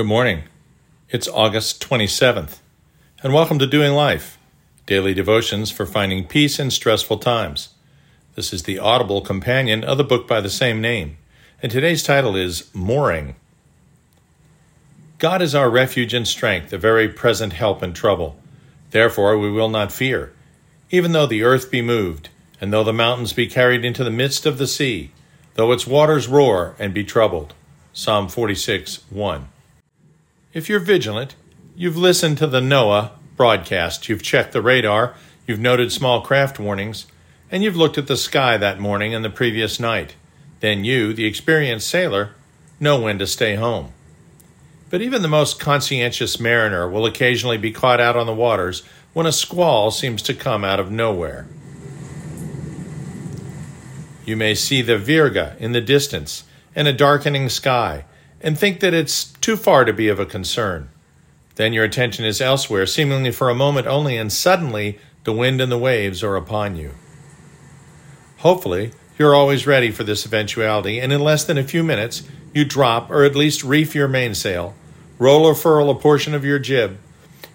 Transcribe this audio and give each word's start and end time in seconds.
Good 0.00 0.06
morning. 0.06 0.44
It's 1.10 1.28
August 1.28 1.86
27th, 1.86 2.60
and 3.22 3.34
welcome 3.34 3.58
to 3.58 3.66
Doing 3.66 3.92
Life, 3.92 4.38
daily 4.86 5.12
devotions 5.12 5.70
for 5.70 5.84
finding 5.84 6.26
peace 6.26 6.58
in 6.58 6.70
stressful 6.70 7.18
times. 7.18 7.74
This 8.34 8.54
is 8.54 8.62
the 8.62 8.78
audible 8.78 9.20
companion 9.20 9.84
of 9.84 9.98
the 9.98 10.04
book 10.04 10.26
by 10.26 10.40
the 10.40 10.48
same 10.48 10.80
name, 10.80 11.18
and 11.62 11.70
today's 11.70 12.02
title 12.02 12.34
is 12.34 12.74
Mooring. 12.74 13.36
God 15.18 15.42
is 15.42 15.54
our 15.54 15.68
refuge 15.68 16.14
and 16.14 16.26
strength, 16.26 16.72
a 16.72 16.78
very 16.78 17.06
present 17.10 17.52
help 17.52 17.82
in 17.82 17.92
trouble. 17.92 18.40
Therefore 18.92 19.36
we 19.36 19.50
will 19.50 19.68
not 19.68 19.92
fear, 19.92 20.32
even 20.90 21.12
though 21.12 21.26
the 21.26 21.42
earth 21.42 21.70
be 21.70 21.82
moved, 21.82 22.30
and 22.58 22.72
though 22.72 22.84
the 22.84 22.94
mountains 22.94 23.34
be 23.34 23.46
carried 23.46 23.84
into 23.84 24.02
the 24.02 24.10
midst 24.10 24.46
of 24.46 24.56
the 24.56 24.66
sea, 24.66 25.10
though 25.56 25.72
its 25.72 25.86
waters 25.86 26.26
roar 26.26 26.74
and 26.78 26.94
be 26.94 27.04
troubled. 27.04 27.52
Psalm 27.92 28.30
46 28.30 29.00
1. 29.10 29.48
If 30.52 30.68
you're 30.68 30.80
vigilant, 30.80 31.36
you've 31.76 31.96
listened 31.96 32.38
to 32.38 32.48
the 32.48 32.60
NOAA 32.60 33.12
broadcast, 33.36 34.08
you've 34.08 34.22
checked 34.22 34.52
the 34.52 34.60
radar, 34.60 35.14
you've 35.46 35.60
noted 35.60 35.92
small 35.92 36.22
craft 36.22 36.58
warnings, 36.58 37.06
and 37.52 37.62
you've 37.62 37.76
looked 37.76 37.98
at 37.98 38.08
the 38.08 38.16
sky 38.16 38.56
that 38.56 38.80
morning 38.80 39.14
and 39.14 39.24
the 39.24 39.30
previous 39.30 39.78
night. 39.78 40.16
Then 40.58 40.84
you, 40.84 41.12
the 41.12 41.24
experienced 41.24 41.86
sailor, 41.86 42.34
know 42.80 43.00
when 43.00 43.20
to 43.20 43.28
stay 43.28 43.54
home. 43.54 43.92
But 44.90 45.00
even 45.02 45.22
the 45.22 45.28
most 45.28 45.60
conscientious 45.60 46.40
mariner 46.40 46.90
will 46.90 47.06
occasionally 47.06 47.58
be 47.58 47.70
caught 47.70 48.00
out 48.00 48.16
on 48.16 48.26
the 48.26 48.34
waters 48.34 48.82
when 49.12 49.26
a 49.26 49.32
squall 49.32 49.92
seems 49.92 50.20
to 50.22 50.34
come 50.34 50.64
out 50.64 50.80
of 50.80 50.90
nowhere. 50.90 51.46
You 54.26 54.36
may 54.36 54.56
see 54.56 54.82
the 54.82 54.98
Virga 54.98 55.56
in 55.58 55.70
the 55.70 55.80
distance 55.80 56.42
and 56.74 56.88
a 56.88 56.92
darkening 56.92 57.48
sky, 57.48 58.04
and 58.40 58.58
think 58.58 58.80
that 58.80 58.94
it's 58.94 59.24
too 59.24 59.56
far 59.56 59.84
to 59.84 59.92
be 59.92 60.08
of 60.08 60.18
a 60.18 60.26
concern. 60.26 60.88
Then 61.56 61.72
your 61.72 61.84
attention 61.84 62.24
is 62.24 62.40
elsewhere, 62.40 62.86
seemingly 62.86 63.32
for 63.32 63.50
a 63.50 63.54
moment 63.54 63.86
only, 63.86 64.16
and 64.16 64.32
suddenly 64.32 64.98
the 65.24 65.32
wind 65.32 65.60
and 65.60 65.70
the 65.70 65.78
waves 65.78 66.22
are 66.22 66.36
upon 66.36 66.76
you. 66.76 66.92
Hopefully, 68.38 68.92
you're 69.18 69.34
always 69.34 69.66
ready 69.66 69.90
for 69.90 70.04
this 70.04 70.24
eventuality, 70.24 70.98
and 70.98 71.12
in 71.12 71.20
less 71.20 71.44
than 71.44 71.58
a 71.58 71.64
few 71.64 71.82
minutes, 71.82 72.22
you 72.54 72.64
drop 72.64 73.10
or 73.10 73.24
at 73.24 73.36
least 73.36 73.62
reef 73.62 73.94
your 73.94 74.08
mainsail, 74.08 74.74
roll 75.18 75.44
or 75.44 75.54
furl 75.54 75.90
a 75.90 75.94
portion 75.94 76.34
of 76.34 76.44
your 76.44 76.58
jib, 76.58 76.98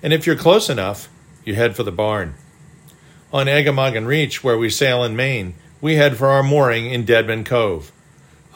and 0.04 0.14
if 0.14 0.28
you're 0.28 0.36
close 0.36 0.70
enough, 0.70 1.10
you 1.44 1.56
head 1.56 1.76
for 1.76 1.82
the 1.82 1.92
barn. 1.92 2.36
On 3.34 3.48
Eggemoggin 3.48 4.06
Reach, 4.06 4.44
where 4.44 4.58
we 4.58 4.70
sail 4.70 5.04
in 5.04 5.16
Maine, 5.16 5.56
we 5.82 5.96
head 5.96 6.18
for 6.18 6.28
our 6.28 6.44
mooring 6.44 6.86
in 6.86 7.06
Deadman 7.06 7.44
Cove. 7.44 7.92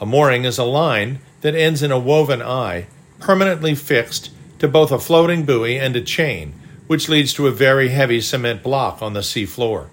A 0.00 0.06
mooring 0.06 0.44
is 0.44 0.58
a 0.58 0.64
line 0.64 1.18
that 1.40 1.54
ends 1.54 1.82
in 1.82 1.90
a 1.90 1.98
woven 1.98 2.42
eye, 2.42 2.86
permanently 3.18 3.74
fixed 3.74 4.30
to 4.58 4.68
both 4.68 4.92
a 4.92 4.98
floating 4.98 5.44
buoy 5.44 5.78
and 5.78 5.96
a 5.96 6.00
chain, 6.00 6.52
which 6.86 7.08
leads 7.08 7.32
to 7.32 7.46
a 7.46 7.52
very 7.52 7.88
heavy 7.88 8.20
cement 8.20 8.62
block 8.62 9.00
on 9.00 9.12
the 9.12 9.22
sea 9.22 9.46
floor. 9.46 9.88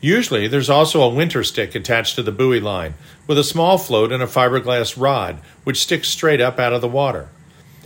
Usually, 0.00 0.48
there's 0.48 0.70
also 0.70 1.02
a 1.02 1.14
winter 1.14 1.44
stick 1.44 1.74
attached 1.74 2.14
to 2.16 2.22
the 2.22 2.32
buoy 2.32 2.60
line, 2.60 2.94
with 3.26 3.38
a 3.38 3.44
small 3.44 3.76
float 3.76 4.12
and 4.12 4.22
a 4.22 4.26
fiberglass 4.26 5.00
rod, 5.00 5.40
which 5.64 5.82
sticks 5.82 6.08
straight 6.08 6.40
up 6.40 6.58
out 6.58 6.72
of 6.72 6.80
the 6.80 6.88
water. 6.88 7.28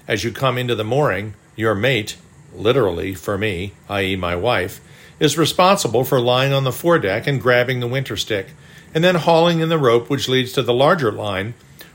As 0.07 0.23
you 0.23 0.31
come 0.31 0.57
into 0.57 0.75
the 0.75 0.85
mooring, 0.85 1.35
your 1.57 1.75
mate, 1.75 2.17
literally 2.55 3.15
for 3.15 3.37
me, 3.37 3.73
i.e., 3.89 4.17
my 4.17 4.37
wife, 4.37 4.81
is 5.19 5.39
responsible 5.39 6.05
for 6.05 6.21
lying 6.21 6.53
on 6.53 6.65
the 6.65 6.73
foredeck 6.73 7.27
and 7.27 7.41
grabbing 7.41 7.81
the 7.81 7.89
winter 7.89 8.17
stick, 8.17 8.49
and 8.95 9.03
then 9.03 9.17
hauling 9.17 9.61
in 9.61 9.69
the 9.69 9.79
rope 9.79 10.09
which 10.09 10.29
leads 10.29 10.53
to 10.53 10.63
the 10.63 10.75
larger 10.75 11.11
line 11.11 11.55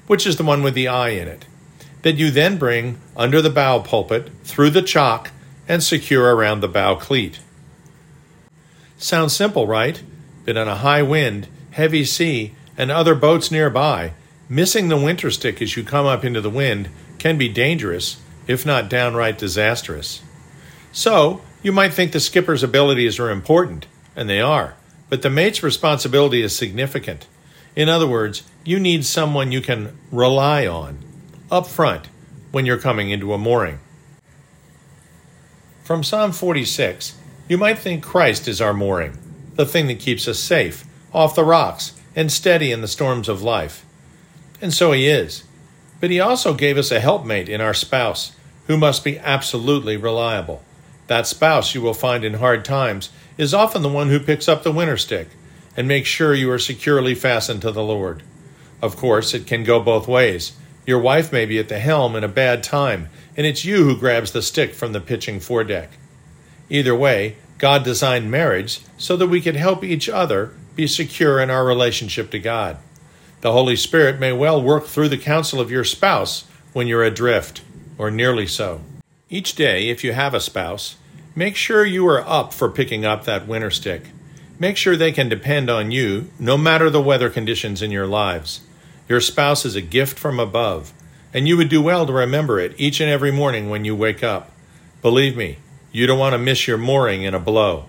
which 0.10 0.26
is 0.26 0.38
the 0.38 0.44
one 0.44 0.64
with 0.64 0.74
the 0.74 0.88
eye 0.88 1.10
in 1.10 1.28
it, 1.28 1.46
that 2.02 2.16
you 2.16 2.32
then 2.32 2.58
bring 2.58 2.98
under 3.16 3.44
the 3.44 3.50
bow 3.52 3.78
pulpit, 3.78 4.28
through 4.44 4.72
the 4.72 4.82
chock, 4.82 5.30
and 5.68 5.84
secure 5.84 6.36
around 6.36 6.62
the 6.62 6.68
bow 6.68 6.96
cleat. 6.96 7.40
Sounds 8.98 9.36
simple, 9.36 9.68
right? 9.68 10.02
But 10.46 10.58
in 10.58 10.68
a 10.68 10.78
high 10.78 11.04
wind, 11.04 11.48
heavy 11.74 12.04
sea, 12.06 12.56
and 12.76 12.90
other 12.90 13.14
boats 13.14 13.52
nearby, 13.52 14.14
missing 14.50 14.88
the 14.88 14.98
winter 14.98 15.30
stick 15.30 15.62
as 15.62 15.78
you 15.78 15.84
come 15.84 16.08
up 16.08 16.26
into 16.26 16.42
the 16.42 16.50
wind 16.50 16.90
can 17.20 17.38
be 17.38 17.48
dangerous, 17.48 18.20
if 18.48 18.66
not 18.66 18.90
downright 18.90 19.38
disastrous. 19.38 20.24
So, 20.92 21.44
you 21.62 21.72
might 21.72 21.94
think 21.94 22.14
the 22.14 22.20
skipper's 22.20 22.64
abilities 22.64 23.20
are 23.20 23.30
important, 23.30 23.86
and 24.16 24.28
they 24.28 24.42
are, 24.42 24.74
but 25.08 25.22
the 25.22 25.30
mate's 25.30 25.62
responsibility 25.62 26.42
is 26.42 26.56
significant. 26.56 27.28
In 27.76 27.90
other 27.90 28.08
words, 28.08 28.44
you 28.64 28.80
need 28.80 29.06
someone 29.06 29.52
you 29.52 29.62
can 29.62 29.98
rely 30.12 30.68
on 30.68 31.00
up 31.52 31.68
front 31.68 32.08
when 32.52 32.66
you're 32.66 32.78
coming 32.78 33.10
into 33.10 33.34
a 33.34 33.38
mooring. 33.38 33.80
From 35.84 36.04
Psalm 36.04 36.32
46, 36.32 37.16
you 37.48 37.58
might 37.58 37.80
think 37.80 38.04
Christ 38.04 38.48
is 38.48 38.62
our 38.62 38.74
mooring, 38.74 39.18
the 39.56 39.66
thing 39.66 39.88
that 39.88 40.00
keeps 40.00 40.28
us 40.28 40.40
safe, 40.40 40.86
off 41.14 41.36
the 41.36 41.44
rocks, 41.44 42.00
and 42.16 42.32
steady 42.32 42.72
in 42.72 42.82
the 42.82 42.88
storms 42.88 43.28
of 43.28 43.42
life. 43.42 43.86
And 44.62 44.74
so 44.74 44.92
he 44.92 45.08
is. 45.08 45.44
But 46.00 46.12
he 46.12 46.20
also 46.20 46.54
gave 46.54 46.78
us 46.78 46.92
a 46.92 47.00
helpmate 47.00 47.50
in 47.50 47.62
our 47.62 47.74
spouse, 47.74 48.36
who 48.68 48.78
must 48.78 49.04
be 49.04 49.18
absolutely 49.18 49.98
reliable. 49.98 50.64
That 51.08 51.26
spouse 51.26 51.74
you 51.74 51.82
will 51.82 51.96
find 51.96 52.24
in 52.24 52.36
hard 52.36 52.64
times 52.64 53.10
is 53.38 53.54
often 53.54 53.82
the 53.82 53.90
one 53.90 54.10
who 54.10 54.20
picks 54.20 54.48
up 54.48 54.62
the 54.62 54.72
winter 54.72 54.98
stick 54.98 55.30
and 55.80 55.88
make 55.88 56.06
sure 56.06 56.36
you 56.36 56.52
are 56.52 56.60
securely 56.60 57.16
fastened 57.16 57.62
to 57.62 57.72
the 57.72 57.82
Lord. 57.82 58.22
Of 58.82 58.98
course, 58.98 59.34
it 59.34 59.48
can 59.48 59.64
go 59.64 59.80
both 59.80 60.10
ways. 60.10 60.52
Your 60.86 61.00
wife 61.00 61.32
may 61.32 61.46
be 61.46 61.58
at 61.58 61.70
the 61.70 61.80
helm 61.80 62.18
in 62.18 62.24
a 62.26 62.28
bad 62.28 62.64
time, 62.64 63.08
and 63.38 63.48
it's 63.48 63.64
you 63.64 63.86
who 63.86 63.98
grabs 63.98 64.34
the 64.34 64.42
stick 64.42 64.74
from 64.74 64.92
the 64.92 65.00
pitching 65.00 65.40
foredeck. 65.40 65.92
Either 66.70 66.94
way, 66.94 67.38
God 67.60 67.86
designed 67.86 68.30
marriage 68.30 68.82
so 68.98 69.16
that 69.16 69.30
we 69.30 69.40
could 69.40 69.56
help 69.56 69.82
each 69.82 70.10
other 70.10 70.52
be 70.76 70.86
secure 70.86 71.40
in 71.40 71.50
our 71.50 71.64
relationship 71.64 72.30
to 72.32 72.40
God. 72.40 72.76
The 73.40 73.54
Holy 73.54 73.78
Spirit 73.78 74.20
may 74.20 74.34
well 74.34 74.62
work 74.62 74.86
through 74.86 75.08
the 75.08 75.18
counsel 75.18 75.62
of 75.62 75.72
your 75.72 75.86
spouse 75.86 76.44
when 76.74 76.88
you're 76.88 77.06
adrift, 77.06 77.62
or 77.98 78.12
nearly 78.12 78.48
so. 78.48 78.82
Each 79.30 79.56
day, 79.56 79.88
if 79.88 80.04
you 80.04 80.12
have 80.12 80.34
a 80.34 80.42
spouse, 80.42 80.98
make 81.36 81.56
sure 81.56 81.86
you 81.86 82.06
are 82.06 82.28
up 82.28 82.54
for 82.54 82.70
picking 82.70 83.06
up 83.06 83.24
that 83.24 83.48
winter 83.48 83.72
stick. 83.72 84.08
Make 84.62 84.76
sure 84.76 84.98
they 84.98 85.14
can 85.14 85.30
depend 85.30 85.70
on 85.70 85.90
you 85.90 86.30
no 86.38 86.58
matter 86.58 86.90
the 86.90 87.02
weather 87.02 87.30
conditions 87.30 87.82
in 87.82 87.92
your 87.92 88.06
lives. 88.06 88.60
Your 89.08 89.22
spouse 89.22 89.64
is 89.64 89.76
a 89.76 89.82
gift 89.82 90.20
from 90.20 90.38
above, 90.38 90.92
and 91.34 91.48
you 91.48 91.56
would 91.56 91.70
do 91.70 91.82
well 91.82 92.06
to 92.06 92.12
remember 92.12 92.60
it 92.60 92.76
each 92.78 93.00
and 93.00 93.10
every 93.10 93.32
morning 93.32 93.70
when 93.70 93.86
you 93.86 93.96
wake 93.96 94.22
up. 94.22 94.52
Believe 95.02 95.38
me, 95.38 95.60
you 95.94 96.06
don't 96.06 96.20
want 96.20 96.34
to 96.34 96.38
miss 96.38 96.68
your 96.68 96.78
mooring 96.78 97.24
in 97.24 97.34
a 97.34 97.40
blow. 97.40 97.86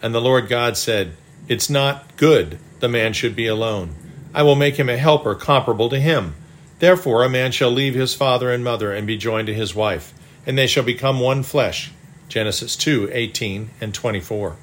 And 0.00 0.14
the 0.14 0.20
Lord 0.20 0.48
God 0.48 0.78
said, 0.78 1.12
It's 1.46 1.68
not 1.68 2.16
good 2.16 2.58
the 2.80 2.88
man 2.88 3.12
should 3.12 3.36
be 3.36 3.46
alone. 3.46 3.94
I 4.34 4.42
will 4.42 4.56
make 4.56 4.76
him 4.76 4.88
a 4.88 4.96
helper 4.96 5.34
comparable 5.34 5.90
to 5.90 6.00
him. 6.00 6.34
Therefore, 6.78 7.22
a 7.22 7.28
man 7.28 7.52
shall 7.52 7.70
leave 7.70 7.94
his 7.94 8.14
father 8.14 8.50
and 8.50 8.64
mother 8.64 8.92
and 8.92 9.06
be 9.06 9.18
joined 9.18 9.46
to 9.48 9.54
his 9.54 9.74
wife, 9.74 10.14
and 10.46 10.56
they 10.56 10.66
shall 10.66 10.82
become 10.82 11.20
one 11.20 11.42
flesh. 11.42 11.92
Genesis 12.28 12.76
2 12.76 13.10
18 13.12 13.70
and 13.80 13.92
24. 13.92 14.56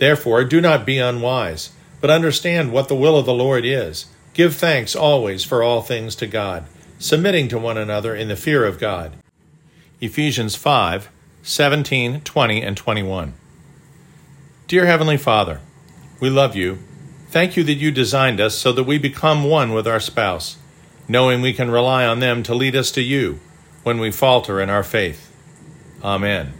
Therefore, 0.00 0.42
do 0.42 0.60
not 0.60 0.84
be 0.84 0.98
unwise 0.98 1.70
but 2.00 2.10
understand 2.10 2.72
what 2.72 2.88
the 2.88 2.94
will 2.94 3.16
of 3.16 3.26
the 3.26 3.34
Lord 3.34 3.64
is. 3.64 4.06
Give 4.32 4.54
thanks 4.54 4.96
always 4.96 5.44
for 5.44 5.62
all 5.62 5.82
things 5.82 6.14
to 6.16 6.26
God, 6.26 6.64
submitting 6.98 7.48
to 7.48 7.58
one 7.58 7.76
another 7.76 8.14
in 8.14 8.28
the 8.28 8.36
fear 8.36 8.64
of 8.64 8.78
God. 8.78 9.12
Ephesians 10.00 10.56
5 10.56 11.10
17, 11.42 12.20
20, 12.20 12.62
and 12.62 12.76
21. 12.76 13.32
Dear 14.66 14.86
Heavenly 14.86 15.16
Father, 15.16 15.60
we 16.20 16.28
love 16.28 16.54
you. 16.54 16.78
Thank 17.28 17.56
you 17.56 17.64
that 17.64 17.74
you 17.74 17.90
designed 17.90 18.40
us 18.40 18.56
so 18.56 18.72
that 18.72 18.84
we 18.84 18.98
become 18.98 19.44
one 19.44 19.72
with 19.72 19.88
our 19.88 20.00
spouse, 20.00 20.58
knowing 21.08 21.40
we 21.40 21.54
can 21.54 21.70
rely 21.70 22.04
on 22.04 22.20
them 22.20 22.42
to 22.42 22.54
lead 22.54 22.76
us 22.76 22.90
to 22.92 23.00
you 23.00 23.40
when 23.84 23.98
we 24.00 24.10
falter 24.10 24.60
in 24.60 24.68
our 24.68 24.82
faith. 24.82 25.34
Amen. 26.04 26.59